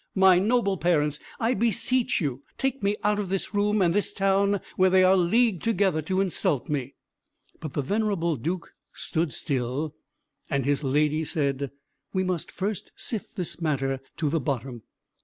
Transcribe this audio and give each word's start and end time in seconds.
My 0.15 0.39
noble 0.39 0.77
parents, 0.79 1.19
I 1.39 1.53
beseech 1.53 2.19
you 2.19 2.41
take 2.57 2.81
me 2.81 2.95
out 3.03 3.19
of 3.19 3.29
this 3.29 3.53
room, 3.53 3.83
and 3.83 3.93
this 3.93 4.11
town, 4.11 4.59
where 4.75 4.89
they 4.89 5.03
are 5.03 5.15
leagued 5.15 5.61
together 5.61 6.01
to 6.01 6.21
insult 6.21 6.67
me." 6.69 6.95
But 7.59 7.73
the 7.73 7.83
venerable 7.83 8.35
Duke 8.35 8.73
stood 8.93 9.31
still, 9.31 9.93
and 10.49 10.65
his 10.65 10.83
lady 10.83 11.23
said, 11.23 11.69
"We 12.13 12.23
must 12.23 12.51
first 12.51 12.91
sift 12.95 13.35
this 13.35 13.61
matter 13.61 13.99
to 14.17 14.27
the 14.27 14.39
bottom. 14.39 14.81